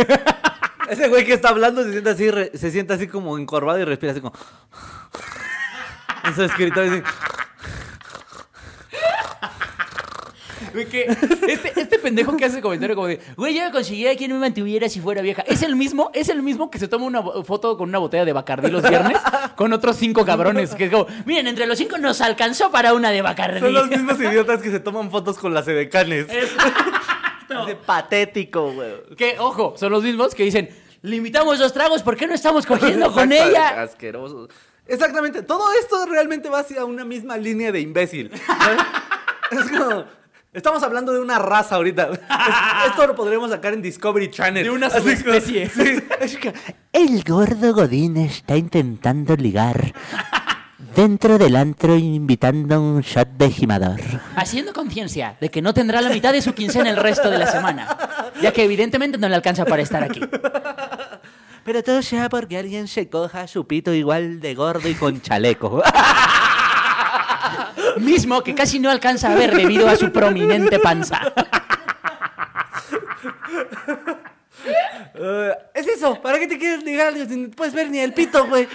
[0.89, 3.85] Ese güey que está hablando se siente así, re- se siente así como encorvado y
[3.85, 4.33] respira así como.
[6.25, 7.03] En su escritorio así.
[10.85, 11.05] Que
[11.49, 14.89] este, este pendejo que hace comentario como de, güey, yo conseguiría a quien me mantuviera
[14.89, 15.43] si fuera vieja.
[15.47, 18.33] Es el mismo, es el mismo que se toma una foto con una botella de
[18.33, 19.19] Bacardí los viernes
[19.57, 20.75] con otros cinco cabrones.
[20.75, 23.61] Que es como, miren, entre los cinco nos alcanzó para una de Bacardí.
[23.61, 26.27] Son los mismos idiotas que se toman fotos con las edecanes.
[26.29, 26.51] Es-
[27.49, 28.91] Es de patético, güey.
[29.17, 30.69] que, ojo, son los mismos que dicen,
[31.03, 33.83] le invitamos dos tragos, ¿por qué no estamos cogiendo con ella?
[33.83, 34.49] Asqueroso.
[34.89, 35.43] Exactamente.
[35.43, 38.31] Todo esto realmente va hacia una misma línea de imbécil.
[39.51, 40.05] es como.
[40.57, 42.09] Estamos hablando de una raza ahorita.
[42.13, 42.21] Es-
[42.91, 44.65] esto lo podríamos sacar en Discovery Channel.
[44.65, 45.69] De una Así como- subespecie.
[45.75, 46.03] Sí.
[46.19, 46.55] Es que-
[46.93, 49.93] El gordo Godín está intentando ligar
[50.95, 54.01] dentro del antro invitando un shot de gimador.
[54.35, 57.47] Haciendo conciencia de que no tendrá la mitad de su quincena el resto de la
[57.47, 57.95] semana,
[58.41, 60.21] ya que evidentemente no le alcanza para estar aquí.
[61.65, 65.83] Pero todo sea porque alguien se coja su pito igual de gordo y con chaleco.
[67.97, 71.21] Mismo que casi no alcanza a ver debido a su prominente panza.
[75.19, 76.21] Eh, es eso.
[76.21, 78.69] ¿Para qué te quieres ligar a alguien si no puedes ver ni el pito, güey?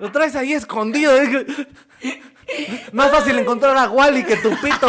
[0.00, 1.16] Lo traes ahí escondido.
[1.16, 1.46] ¿eh?
[2.92, 4.88] Más fácil encontrar a Wally que tu pito.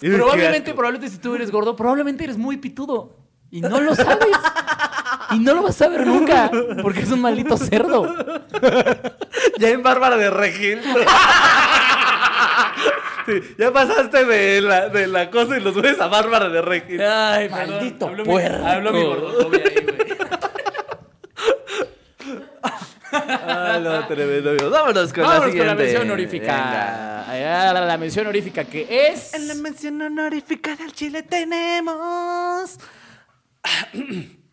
[0.00, 3.16] Probablemente, probablemente si tú eres gordo, probablemente eres muy pitudo.
[3.50, 4.36] Y no lo sabes.
[5.30, 6.50] Y no lo vas a ver nunca.
[6.82, 8.06] Porque es un maldito cerdo.
[9.58, 10.80] Ya en Bárbara de Regil.
[13.26, 17.00] Sí, ya pasaste de la, de la cosa y los ves a Bárbara de Regil.
[17.00, 18.58] Ay, Maldito Habló puerco.
[18.58, 19.96] Mi, habló mi gordofobia ahí, güey.
[23.12, 24.50] Ay, no, tremendo.
[24.50, 24.68] amigo.
[24.70, 25.58] Vámonos con la Vámonos siguiente.
[25.58, 26.52] con la mención honorífica.
[26.52, 27.24] Venga.
[27.70, 29.32] Ah, La, la mención honorífica que es.
[29.32, 32.76] En la mención honorífica del Chile tenemos.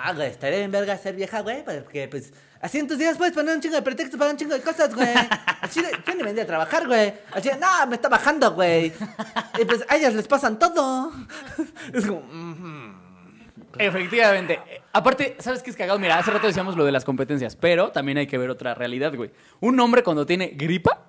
[0.00, 3.34] Ah, güey, estaría bien verga ser vieja, güey, porque pues así en tus días puedes
[3.34, 5.08] poner un chingo de pretextos para un chingo de cosas, güey.
[5.60, 7.12] Así de, yo ni vendría a trabajar, güey.
[7.32, 8.92] Así de, no, me está bajando, güey.
[9.58, 11.12] Y pues a ellas les pasan todo.
[11.92, 12.20] Es como.
[12.22, 12.94] mm,
[13.78, 14.60] Efectivamente.
[14.92, 15.98] Aparte, ¿sabes qué es cagado?
[15.98, 19.14] Mira, hace rato decíamos lo de las competencias, pero también hay que ver otra realidad,
[19.14, 19.30] güey.
[19.60, 21.06] Un hombre cuando tiene gripa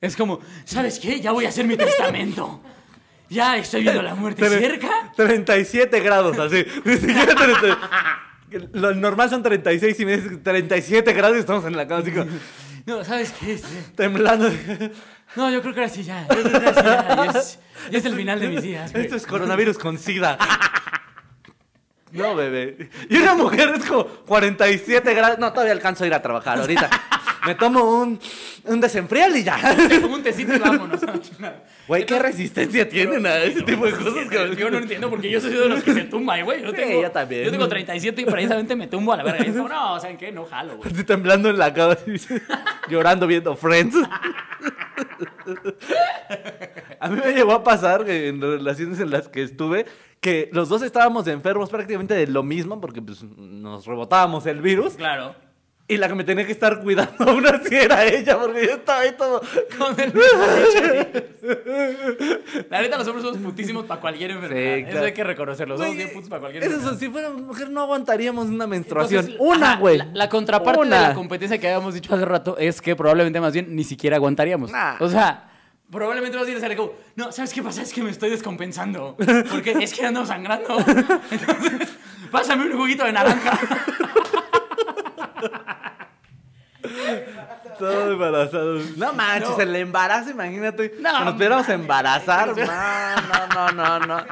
[0.00, 1.20] es como, ¿sabes qué?
[1.20, 2.60] Ya voy a hacer mi testamento.
[3.30, 4.88] Ya estoy viendo la muerte tre- cerca.
[5.16, 6.64] 37 grados, así.
[6.84, 7.78] Ni siquiera 30.
[8.74, 12.12] Lo normal son 36 y me dices 37 grados y estamos en la cama así
[12.12, 12.26] como
[12.86, 13.54] No, ¿sabes qué?
[13.54, 14.50] Este, temblando.
[15.36, 16.28] No, yo creo que ahora sí ya.
[16.28, 17.32] Yo creo que ahora sí ya.
[17.32, 17.58] Ya es,
[17.90, 19.04] es el final de mis días, güey.
[19.04, 20.36] Esto es coronavirus con sida.
[22.12, 22.90] No, bebé.
[23.08, 25.38] Y una mujer es como 47 grados.
[25.38, 26.88] No, todavía alcanzo a ir a trabajar ahorita.
[27.46, 28.18] Me tomo un,
[28.64, 29.58] un desenfrial y ya.
[30.08, 31.00] Un tecito y vámonos.
[31.86, 34.14] Güey, qué resistencia tienen a ese tipo de cosas.
[34.30, 36.62] que- Yo no entiendo porque yo soy de los que se tumba, güey.
[36.62, 37.44] Yo, Sí, tengo, yo también.
[37.44, 39.46] Yo tengo 37 y precisamente me tumbo a la verga.
[39.46, 40.32] Y como, no, ¿saben qué?
[40.32, 40.88] No jalo, güey.
[40.88, 41.96] Estoy temblando en la cama,
[42.88, 43.96] llorando viendo Friends.
[47.00, 49.84] A mí me llegó a pasar en relaciones en las que estuve
[50.20, 54.94] que los dos estábamos enfermos prácticamente de lo mismo porque pues, nos rebotábamos el virus
[54.94, 55.34] Claro.
[55.86, 59.00] Y la que me tenía que estar cuidando aún así era ella porque yo estaba
[59.00, 59.40] ahí todo...
[59.78, 60.12] Con el.
[62.70, 64.76] La neta, los hombres somos putísimos para cualquier enfermedad.
[64.76, 65.76] Sí, Eso hay que reconocerlo.
[65.76, 66.98] Somos bien putos para cualquier Eso enfermedad.
[66.98, 69.26] sí, si fuera mujer no aguantaríamos una menstruación.
[69.26, 69.98] Entonces, una, güey.
[69.98, 70.96] La, la contraparte Una.
[71.02, 74.16] de la competencia que habíamos dicho hace rato es que probablemente más bien ni siquiera
[74.16, 74.70] aguantaríamos.
[74.72, 74.96] Nah.
[75.00, 75.50] O sea,
[75.90, 77.82] probablemente más bien sería como, no, ¿sabes qué pasa?
[77.82, 79.16] Es que me estoy descompensando.
[79.50, 80.78] Porque es que ando sangrando.
[81.30, 81.88] Entonces,
[82.30, 83.58] pásame un juguito de naranja.
[87.78, 88.78] Todo embarazado.
[88.96, 89.60] No manches, No.
[89.62, 90.94] el embarazo, imagínate.
[91.00, 92.48] No, que nos pudiéramos embarazar.
[92.56, 94.24] No, no, no, no, no.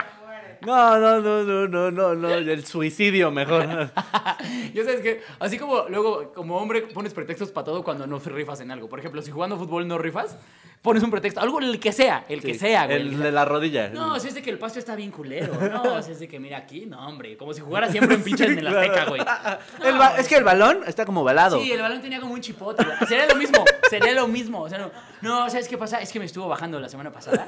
[0.66, 2.28] No, no, no, no, no, no, no.
[2.28, 3.90] El suicidio mejor.
[4.74, 8.60] Yo sabes que, así como luego, como hombre, pones pretextos para todo cuando no rifas
[8.60, 8.88] en algo.
[8.88, 10.36] Por ejemplo, si jugando fútbol no rifas,
[10.80, 11.40] pones un pretexto.
[11.40, 13.00] Algo el que sea, el que sea, güey.
[13.00, 13.88] El de la rodilla.
[13.90, 15.52] No, si es de que el pasto está bien culero.
[15.72, 17.36] No, si es de que mira aquí, no, hombre.
[17.36, 19.22] Como si jugara siempre en pinche en el Azteca, güey.
[20.18, 21.60] Es que el balón está como balado.
[21.60, 22.84] Sí, el balón tenía como un chipote.
[22.84, 22.96] güey.
[23.08, 23.64] Sería lo mismo,
[24.00, 24.60] sería lo mismo.
[24.62, 26.00] O sea, no, no, ¿sabes qué pasa?
[26.00, 27.46] Es que me estuvo bajando la semana pasada.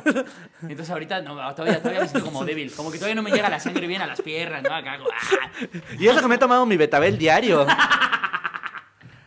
[0.63, 2.73] Entonces ahorita no, todavía, todavía me siento como débil.
[2.75, 4.75] Como que todavía no me llega la sangre bien a las piernas, ¿no?
[4.75, 5.51] Acá, como, ah.
[5.99, 7.67] Y eso que me he tomado mi betabel diario.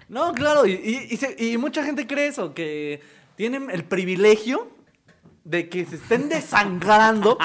[0.09, 3.01] No, claro, y, y- y se- y mucha gente cree eso, que
[3.35, 4.69] tienen el privilegio
[5.43, 7.37] de que se estén desangrando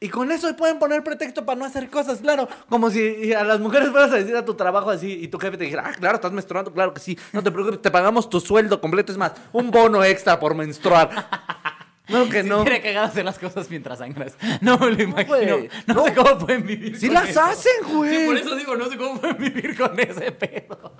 [0.00, 3.58] y con eso pueden poner pretexto para no hacer cosas, claro, como si a las
[3.60, 6.16] mujeres fueras a decir a tu trabajo así y tu jefe te dijera, ah, claro,
[6.16, 9.32] estás menstruando, claro que sí, no te preocupes, te pagamos tu sueldo completo, es más,
[9.52, 11.10] un bono extra por menstruar.
[12.10, 12.62] No, que no.
[12.62, 14.32] Quiere cagado hacer las cosas mientras sangras.
[14.62, 15.58] No me lo imagino.
[15.86, 16.04] No, No.
[16.06, 16.98] sé cómo pueden vivir.
[16.98, 17.42] Sí con las eso.
[17.42, 18.16] hacen, güey.
[18.16, 20.94] Sí, por eso digo, no sé cómo pueden vivir con ese pedo.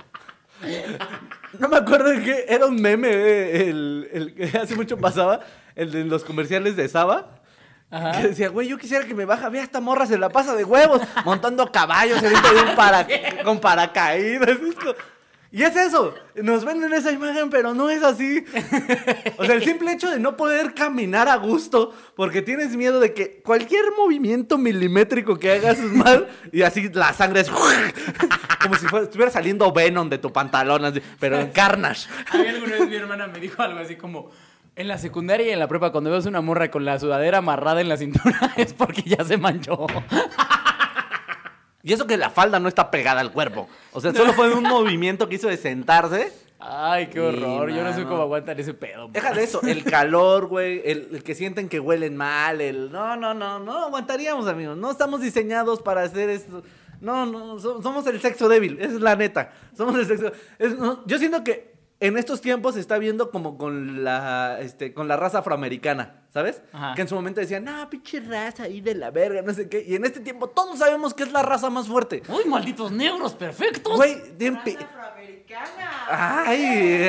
[1.59, 5.41] No me acuerdo de que era un meme, eh, el, el que hace mucho pasaba,
[5.75, 7.38] el de los comerciales de Saba.
[7.91, 8.21] Ajá.
[8.21, 10.65] Que decía, güey, yo quisiera que me baja, vea esta morra, se la pasa de
[10.65, 13.07] huevos, montando caballos dentro de un para,
[13.45, 14.59] con paracaídas.
[15.51, 18.45] Y es eso, nos venden esa imagen, pero no es así.
[19.39, 23.15] O sea, el simple hecho de no poder caminar a gusto, porque tienes miedo de
[23.15, 27.51] que cualquier movimiento milimétrico que hagas es mal, y así la sangre es
[28.63, 32.07] como si fuera- estuviera saliendo Venom de tu pantalón, así, pero en Carnage.
[32.31, 34.31] A mí alguna vez mi hermana me dijo algo así como...
[34.79, 37.81] En la secundaria y en la prepa, cuando ves una morra con la sudadera amarrada
[37.81, 39.87] en la cintura, es porque ya se manchó.
[41.83, 43.69] Y eso que la falda no está pegada al cuerpo.
[43.93, 46.33] O sea, solo fue un movimiento que hizo de sentarse.
[46.61, 47.71] Ay, qué horror.
[47.71, 49.09] Yo no sé cómo aguantan ese pedo.
[49.09, 52.91] Deja de eso, el calor, güey, el, el que sienten que huelen mal, el...
[52.93, 54.77] No, no, no, no aguantaríamos, amigos.
[54.77, 56.63] No estamos diseñados para hacer esto.
[57.01, 59.53] No, no, so- somos el sexo débil, esa es la neta.
[59.77, 60.33] Somos el sexo...
[60.59, 64.95] es- no, yo siento que en estos tiempos se está viendo como con la, este,
[64.95, 66.63] con la raza afroamericana, ¿sabes?
[66.73, 66.95] Ajá.
[66.95, 69.85] Que en su momento decían, no, pinche raza ahí de la verga, no sé qué.
[69.87, 72.23] Y en este tiempo todos sabemos que es la raza más fuerte.
[72.29, 73.97] ¡Uy, malditos negros perfectos!
[73.97, 74.77] Güey, bien pi-
[76.11, 77.09] Ay,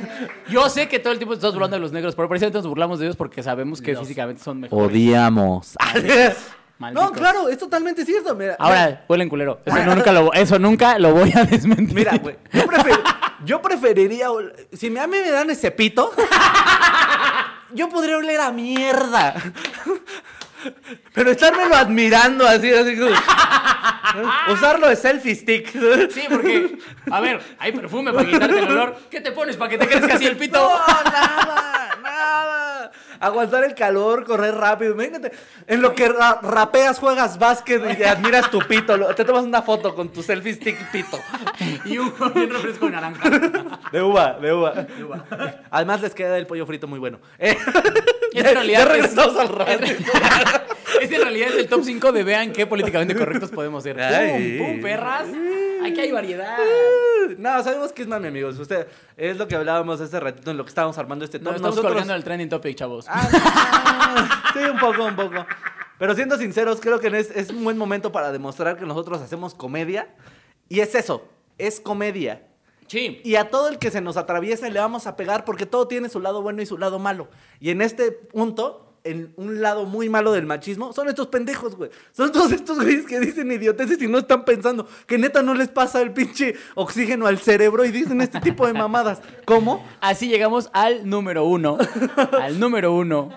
[0.50, 2.98] Yo sé que todo el tiempo estás burlando de los negros, pero precisamente nos burlamos
[2.98, 4.86] de ellos porque sabemos que físicamente son mejores.
[4.90, 5.74] odiamos.
[6.78, 7.04] Malditos.
[7.06, 8.34] No, claro, es totalmente cierto.
[8.34, 9.60] Mira, Ahora, huelen culero.
[9.64, 11.94] Eso nunca lo, eso nunca lo voy a desmentir.
[11.94, 13.00] mira, güey, yo, prefer-
[13.46, 16.12] yo preferiría, ol- si me- a mí me dan ese pito,
[17.72, 19.34] yo podría oler a mierda.
[21.14, 23.14] Pero estármelo admirando así, así como-
[24.52, 25.70] Usarlo de selfie stick.
[26.12, 26.78] Sí, porque,
[27.10, 28.96] a ver, hay perfume para quitarte el olor.
[29.10, 30.58] ¿Qué te pones para que te crezca así el pito?
[31.04, 31.95] Nada.
[33.20, 34.92] Aguantar el calor, correr rápido.
[34.92, 35.32] Imagínate,
[35.66, 38.96] en lo que ra- rapeas, juegas básquet y admiras tu pito.
[38.96, 41.18] lo- Te tomas una foto con tu selfie stick pito.
[41.84, 42.12] Y un,
[42.50, 43.28] refresco de naranja.
[43.92, 44.86] De uva, de uva.
[45.70, 47.18] Además les queda el pollo frito muy bueno.
[47.38, 47.56] Eh,
[48.32, 49.96] Es ya, en realidad ya es- regresamos al radio.
[51.00, 54.00] Este en realidad es el top 5 de vean qué políticamente correctos podemos ser.
[54.00, 54.58] Ay.
[54.58, 55.28] ¡Pum, pum, perras!
[55.84, 56.58] Aquí hay variedad.
[57.38, 58.56] No, sabemos que es mami, amigos.
[58.56, 61.46] Usted, es lo que hablábamos hace ratito en lo que estábamos armando este top.
[61.46, 63.06] Nos estamos colgando el trending topic, chavos.
[63.08, 64.60] Ah, no.
[64.60, 65.44] sí, un poco, un poco.
[65.98, 69.56] Pero siendo sinceros, creo que es, es un buen momento para demostrar que nosotros hacemos
[69.56, 70.14] comedia.
[70.68, 71.28] Y es eso,
[71.58, 72.46] es comedia.
[72.86, 73.20] Sí.
[73.24, 76.08] Y a todo el que se nos atraviesa le vamos a pegar porque todo tiene
[76.08, 77.28] su lado bueno y su lado malo.
[77.58, 81.90] Y en este punto, en un lado muy malo del machismo, son estos pendejos, güey.
[82.12, 85.68] Son todos estos güeyes que dicen idioteces y no están pensando que neta no les
[85.68, 89.20] pasa el pinche oxígeno al cerebro y dicen este tipo de mamadas.
[89.44, 89.86] ¿Cómo?
[90.00, 91.78] Así llegamos al número uno.
[92.40, 93.30] al número uno.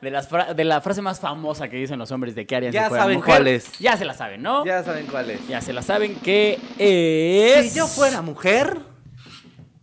[0.00, 2.84] De, las de la frase más famosa que dicen los hombres de qué harían Ya
[2.84, 3.34] si fueran saben mujer.
[3.34, 3.78] cuál es.
[3.78, 4.64] Ya se la saben, ¿no?
[4.64, 5.40] Ya, Ya saben cuál es.
[5.64, 7.72] se la saben que es...
[7.72, 8.78] Si yo fuera mujer,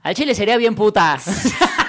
[0.02, 1.18] Al chile sería bien puta.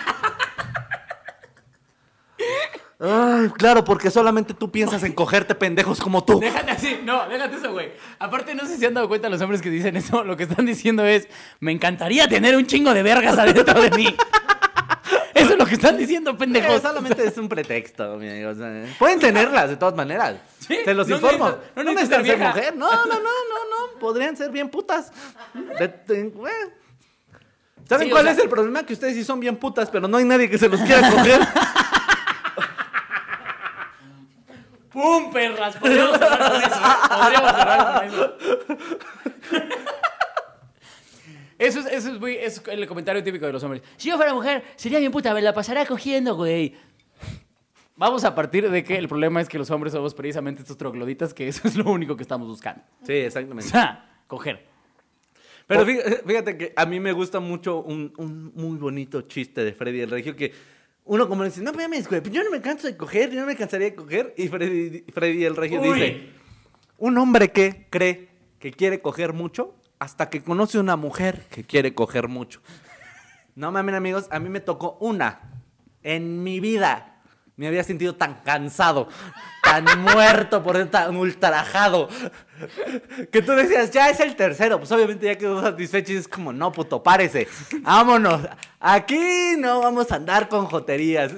[3.07, 6.41] Ay, claro, porque solamente tú piensas en cogerte pendejos como tú.
[6.41, 7.93] Déjate así, no, déjate eso, güey.
[8.19, 10.25] Aparte, no sé si han dado cuenta los hombres que dicen eso.
[10.25, 11.29] Lo que están diciendo es:
[11.61, 14.17] Me encantaría tener un chingo de vergas adentro de mí.
[15.35, 16.81] Eso es lo que están diciendo, Eh, pendejos.
[16.81, 18.51] solamente es un pretexto, mi amigo.
[18.51, 20.37] o sea, pueden tenerlas de todas maneras.
[20.61, 21.49] Sí, Te los no informo.
[21.75, 22.51] no No necesitan ser vieja.
[22.55, 22.77] mujer.
[22.77, 23.99] No, no, no, no, no.
[23.99, 25.11] Podrían ser bien putas.
[25.79, 26.53] De- de- güey.
[27.89, 28.85] ¿Saben Sí, o cuál sea- es el problema?
[28.87, 31.41] Que ustedes sí son bien putas, pero no hay nadie que se los quiera coger.
[34.95, 35.77] ¡Pum, perras!
[35.77, 37.09] Podríamos cerrar con eso, ¿eh?
[37.21, 38.37] Podríamos cerrar con eso.
[41.59, 43.83] Eso es, eso es, muy- es el comentario típico de los hombres.
[43.97, 46.75] Si yo fuera mujer, sería bien puta, me la pasará cogiendo, güey.
[47.97, 51.33] Vamos a partir de que el problema es que los hombres somos precisamente estos trogloditas,
[51.33, 52.83] que eso es lo único que estamos buscando.
[53.05, 53.71] Sí, O exactamente.
[53.71, 54.67] sea, coger.
[55.67, 59.73] Pero fí- fíjate que a mí me gusta mucho un, un muy bonito chiste de
[59.73, 60.53] Freddy el Regio que
[61.05, 63.57] uno como dice, no mames, güey, yo no me canso de coger, yo no me
[63.57, 64.35] cansaría de coger.
[64.37, 65.93] Y Freddy, Freddy el Regio Uy.
[65.93, 66.31] dice,
[66.99, 71.95] un hombre que cree que quiere coger mucho hasta que conoce una mujer que quiere
[71.95, 72.61] coger mucho.
[73.57, 75.63] No mames, amigos, a mí me tocó una
[76.03, 77.23] en mi vida.
[77.55, 79.07] Me había sentido tan cansado,
[79.83, 82.09] tan muerto por ser tan ultrajado.
[83.33, 84.79] Que tú decías, ya es el tercero.
[84.79, 87.49] Pues obviamente ya quedó satisfecho y es como, no, puto, párese.
[87.81, 88.43] Vámonos.
[88.81, 91.33] Aquí no vamos a andar con joterías.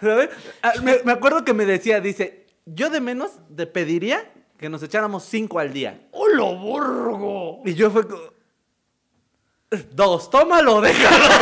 [0.00, 0.30] ¿Sabes?
[0.62, 4.82] Ah, Me, me acuerdo que me decía, dice, yo de menos te pediría que nos
[4.82, 6.06] echáramos cinco al día.
[6.12, 7.62] ¡Hola, borgo!
[7.64, 8.22] Y yo fue como,
[9.92, 11.34] dos, tómalo, déjalo.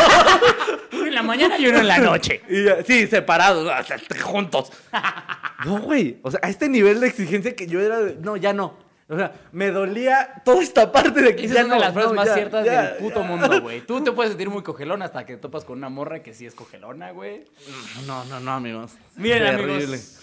[1.20, 2.40] La mañana y uno en la noche.
[2.48, 3.70] Y ya- sí, separados,
[4.22, 4.72] juntos.
[5.64, 6.18] No, güey.
[6.22, 8.78] O sea, a este nivel de exigencia que yo era de, no, ya no.
[9.10, 11.86] O sea, me dolía toda esta parte de que Esa ya es una no, de
[11.86, 13.26] las frases no, más ya, ciertas ya, del puto ya.
[13.26, 13.80] mundo, güey.
[13.82, 16.54] Tú te puedes sentir muy cogelón hasta que topas con una morra que sí es
[16.54, 17.44] cogelona, güey.
[18.06, 18.92] No, no, no, amigos.
[19.16, 19.74] Miren, Terrible.
[19.84, 20.20] amigos.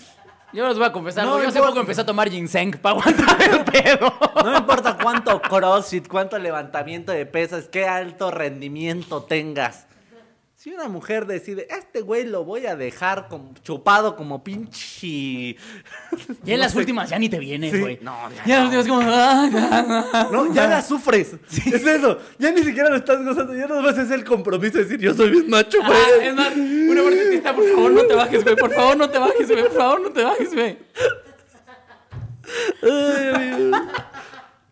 [0.53, 3.37] Yo les voy a confesar, No yo hace poco empecé a tomar ginseng para aguantar
[3.43, 4.13] el pedo.
[4.43, 9.85] No me importa cuánto crossfit, cuánto levantamiento de pesas, qué alto rendimiento tengas.
[10.67, 15.55] Si una mujer decide, este güey lo voy a dejar como- chupado como pinche.
[16.43, 16.79] Ya en No las sé.
[16.79, 17.79] últimas ya ni te vienes, Sí.
[17.79, 17.99] güey.
[18.01, 19.49] No, ya ya en las últimas
[20.19, 20.29] como...
[20.45, 21.35] No, ya la sufres.
[21.49, 22.19] Es eso.
[22.37, 23.55] Ya ni siquiera lo estás gozando.
[23.55, 26.27] Ya no vas a hacer el compromiso de decir, yo soy bien macho, Ah, güey.
[26.27, 28.55] es más, una parte de ti está, por favor, no te bajes, güey.
[28.57, 29.63] Por favor, no te bajes, güey.
[29.63, 30.77] Por favor, no te bajes, güey.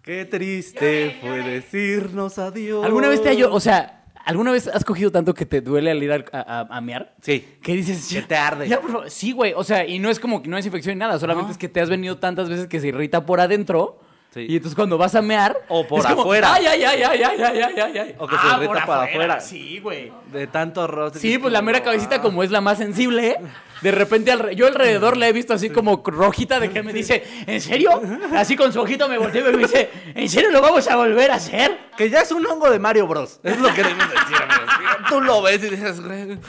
[0.02, 2.84] Qué triste fue decirnos adiós.
[2.84, 6.04] ¿Alguna vez te ha o sea, alguna vez has cogido tanto que te duele al
[6.04, 7.16] ir a, a, a mear?
[7.22, 7.46] Sí.
[7.62, 8.08] ¿Qué dices?
[8.12, 8.68] Que te arde.
[8.68, 9.10] Ya, por favor.
[9.10, 9.54] Sí, güey.
[9.56, 11.18] O sea, y no es como que no es infección ni nada.
[11.20, 11.52] Solamente No.
[11.54, 14.00] es que te has venido tantas veces que se irrita por adentro.
[14.36, 14.46] Sí.
[14.50, 15.58] Y entonces cuando vas a mear.
[15.70, 16.54] O por es como, afuera.
[16.54, 18.16] Ay, ay, ay, ay, ay, ay, ay, ay, ay.
[18.20, 19.40] O que se Ah, irrita por para afuera.
[19.40, 20.12] Sí, güey.
[20.30, 21.20] De tanto roce.
[21.20, 23.38] Sí, pues la mera cabecita, como es la más sensible,
[23.82, 27.62] de repente yo alrededor la he visto así como rojita de que me dice, ¿en
[27.62, 28.02] serio?
[28.36, 31.32] Así con su ojito me volteo y me dice, ¿en serio lo vamos a volver
[31.32, 31.78] a hacer?
[31.96, 33.40] Que ya es un hongo de Mario Bros.
[33.42, 35.10] Es lo que debemos decir, amigos.
[35.10, 36.38] Tú lo ves y dices, güey.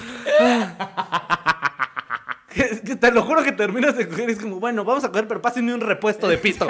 [2.49, 5.11] Que, que te lo juro que terminas de coger y es como, bueno, vamos a
[5.11, 6.67] coger, pero pásenme un repuesto de pisto.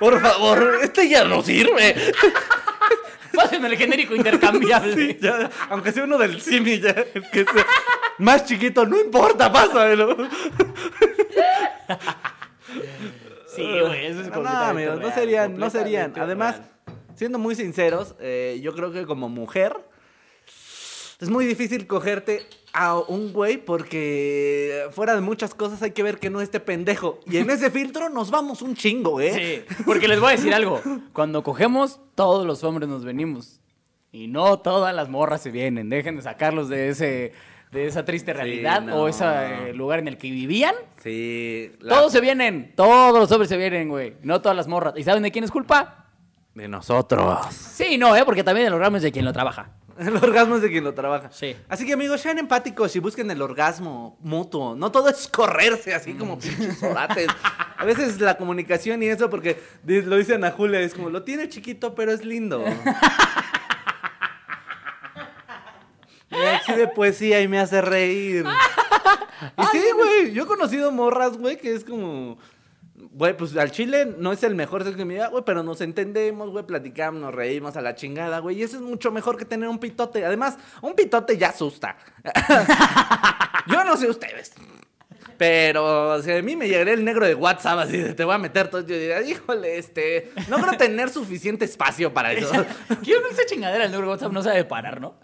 [0.00, 1.94] Por favor, este ya no sirve.
[3.34, 4.94] Pásenme el genérico intercambiable.
[4.94, 7.66] Sí, ya, aunque sea uno del Simi, ya, el que sea
[8.18, 10.16] más chiquito, no importa, pásamelo.
[13.54, 16.12] Sí, güey, eso es No, completamente amigos, no serían, no serían.
[16.16, 16.98] Además, real.
[17.14, 19.76] siendo muy sinceros, eh, yo creo que como mujer
[21.20, 26.18] es muy difícil cogerte a un güey porque fuera de muchas cosas hay que ver
[26.18, 27.20] que no esté pendejo.
[27.26, 29.64] Y en ese filtro nos vamos un chingo, ¿eh?
[29.68, 30.80] Sí, porque les voy a decir algo.
[31.12, 33.60] Cuando cogemos, todos los hombres nos venimos.
[34.12, 35.88] Y no todas las morras se vienen.
[35.88, 37.32] Dejen de sacarlos de ese
[37.70, 38.96] de esa triste realidad no.
[39.02, 40.74] o ese eh, lugar en el que vivían.
[41.02, 41.70] Sí.
[41.78, 42.72] la- Todos se vienen.
[42.74, 44.14] Todos los hombres se vienen, güey.
[44.22, 44.94] No todas las morras.
[44.96, 46.06] ¿Y saben de quién es culpa?
[46.54, 47.46] De nosotros.
[47.54, 48.24] Sí, no, ¿eh?
[48.24, 49.70] Porque también el orgasmo es de quien lo trabaja.
[50.06, 51.30] El orgasmo es de quien lo trabaja.
[51.30, 51.54] Sí.
[51.68, 54.74] Así que amigos, sean empáticos y busquen el orgasmo mutuo.
[54.74, 57.28] No todo es correrse así como pinches orates.
[57.76, 61.50] A veces la comunicación y eso, porque lo dicen a Julia, es como, lo tiene
[61.50, 62.64] chiquito, pero es lindo.
[66.32, 68.46] Y así de poesía y me hace reír.
[68.46, 72.38] Y sí, güey, yo he conocido morras, güey, que es como...
[73.12, 75.80] Güey, pues al chile no es el mejor sexo de mi vida, güey, pero nos
[75.80, 78.60] entendemos, güey, platicamos, nos reímos a la chingada, güey.
[78.60, 80.24] Y eso es mucho mejor que tener un pitote.
[80.24, 81.96] Además, un pitote ya asusta.
[83.66, 84.52] Yo no sé ustedes.
[85.40, 88.38] Pero si a mí me llegaría el negro de WhatsApp así de te voy a
[88.38, 92.52] meter todo, yo diría, híjole, este, no creo tener suficiente espacio para eso.
[93.02, 95.14] Quiero que esa chingadera el negro WhatsApp no sabe parar, ¿no?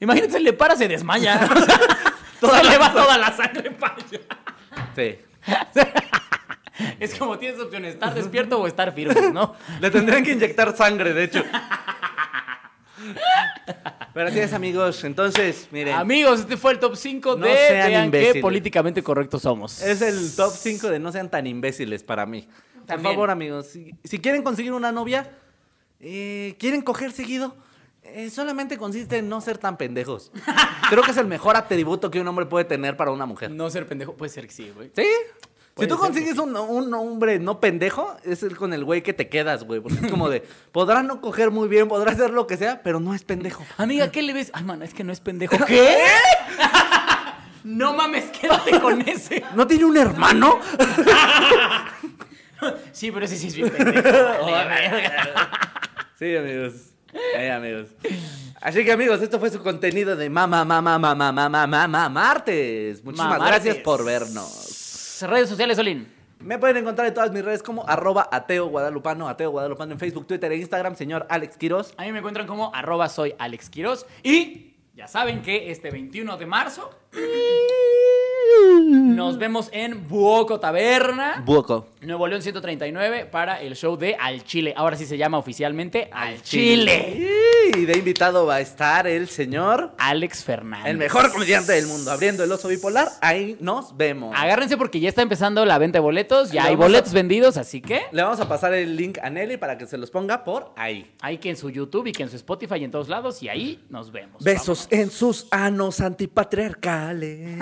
[0.00, 1.46] Imagínate, le para, se desmaya.
[2.42, 4.20] O Toda se le va toda la sangre para allá.
[4.96, 5.18] Sí.
[7.00, 9.54] Es como tienes opciones, estar despierto o estar firme, ¿no?
[9.80, 11.44] Le tendrían que inyectar sangre, de hecho.
[14.12, 15.04] Pero así es, amigos.
[15.04, 15.94] Entonces, miren.
[15.94, 19.80] Amigos, este fue el top 5 No de sean vean qué políticamente correctos somos.
[19.82, 22.46] Es el top 5 de no sean tan imbéciles para mí.
[22.74, 23.14] Por También.
[23.14, 25.30] favor, amigos, si, si quieren conseguir una novia,
[26.00, 27.54] eh, quieren coger seguido,
[28.02, 30.32] eh, solamente consiste en no ser tan pendejos.
[30.90, 33.50] Creo que es el mejor atributo que un hombre puede tener para una mujer.
[33.50, 34.90] No ser pendejo, puede ser que sí, güey.
[34.94, 35.06] ¿Sí?
[35.80, 39.28] Si tú consigues un, un hombre no pendejo, es el con el güey que te
[39.28, 39.80] quedas, güey.
[39.80, 43.00] Porque es como de, podrá no coger muy bien, podrá hacer lo que sea, pero
[43.00, 43.64] no es pendejo.
[43.76, 44.50] Amiga, ¿qué le ves?
[44.54, 45.56] Ay, mano, es que no es pendejo.
[45.66, 45.98] ¿Qué?
[47.64, 49.42] no mames, quédate con ese.
[49.54, 50.58] ¿No tiene un hermano?
[52.92, 54.02] Sí, pero ese sí es bien pendejo.
[54.02, 55.50] Verga.
[56.18, 56.74] Sí, amigos.
[57.34, 57.88] Eh, amigos.
[58.60, 63.02] Así que, amigos, esto fue su contenido de Mama, Mama, Mama, Mama, Mama, Martes.
[63.02, 64.69] Muchísimas gracias por vernos.
[65.22, 66.12] Redes sociales, Solín.
[66.38, 70.26] Me pueden encontrar en todas mis redes como arroba ateo guadalupano, ateo guadalupano en Facebook,
[70.26, 71.92] Twitter e Instagram, señor Alex Quiroz.
[71.98, 74.06] A mí me encuentran como arroba soy Alex Quiroz.
[74.22, 76.90] Y ya saben que este 21 de marzo
[78.90, 81.42] Nos vemos en Buoco Taberna.
[81.44, 81.86] Buoco.
[82.00, 84.72] Nuevo León 139 para el show de Al Chile.
[84.76, 87.28] Ahora sí se llama oficialmente Al Chile.
[87.76, 90.86] Y de invitado va a estar el señor, Alex Fernández.
[90.90, 93.08] el mejor comediante del mundo, abriendo el oso bipolar.
[93.20, 94.34] Ahí nos vemos.
[94.36, 96.50] Agárrense porque ya está empezando la venta de boletos.
[96.50, 99.28] Ya Le hay a- boletos vendidos, así que Le vamos a pasar el link a
[99.30, 101.12] Nelly para que se los ponga por ahí.
[101.20, 103.42] hay que en su YouTube y que en su Spotify y en todos lados.
[103.42, 104.42] Y ahí nos vemos.
[104.42, 107.58] Besos en sus anos antipatriarcales.